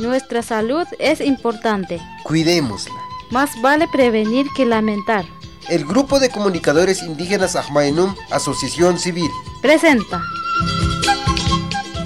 [0.00, 2.00] Nuestra salud es importante.
[2.22, 2.94] Cuidémosla.
[3.30, 5.24] Más vale prevenir que lamentar.
[5.68, 9.30] El Grupo de Comunicadores Indígenas Ajmaenum, Asociación Civil.
[9.62, 10.22] Presenta.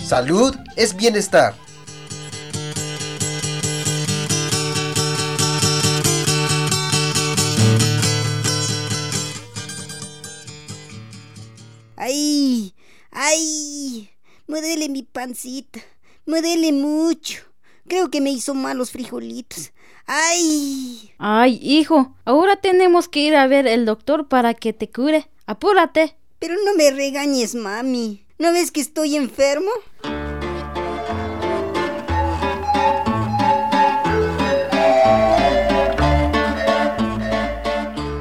[0.03, 1.55] Salud es bienestar.
[11.97, 12.73] ¡Ay!
[13.11, 14.11] ¡Ay!
[14.47, 15.81] Me duele mi pancita.
[16.27, 17.43] Me duele mucho.
[17.89, 19.73] Creo que me hizo mal los frijolitos.
[20.07, 21.13] ¡Ay!
[21.19, 25.29] Ay, hijo, ahora tenemos que ir a ver el doctor para que te cure.
[25.47, 26.17] Apúrate.
[26.39, 28.25] Pero no me regañes, mami.
[28.39, 29.71] ¿No ves que estoy enfermo?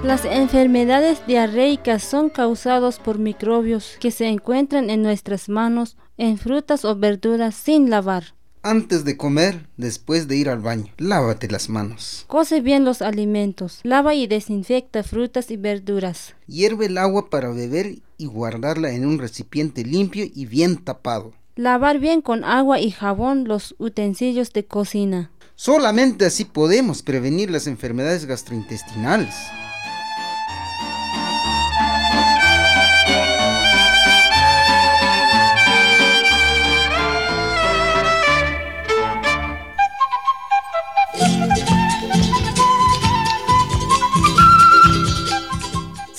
[0.10, 6.84] Las enfermedades diarreicas son causadas por microbios que se encuentran en nuestras manos, en frutas
[6.84, 8.34] o verduras sin lavar.
[8.64, 12.26] Antes de comer, después de ir al baño, lávate las manos.
[12.26, 16.34] Cose bien los alimentos, lava y desinfecta frutas y verduras.
[16.48, 21.34] Hierve el agua para beber y guardarla en un recipiente limpio y bien tapado.
[21.56, 25.30] Lavar bien con agua y jabón los utensilios de cocina.
[25.54, 29.36] Solamente así podemos prevenir las enfermedades gastrointestinales.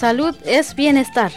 [0.00, 1.30] Salud es bienestar.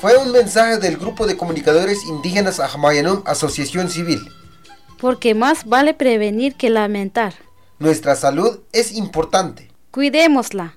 [0.00, 4.28] Fue un mensaje del Grupo de Comunicadores Indígenas Ajmayanum, Asociación Civil.
[5.00, 7.34] Porque más vale prevenir que lamentar.
[7.78, 9.70] Nuestra salud es importante.
[9.92, 10.74] Cuidémosla.